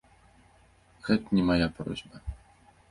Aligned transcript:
Гэта 1.11 1.27
не 1.41 1.47
мая 1.51 1.67
просьба. 1.81 2.17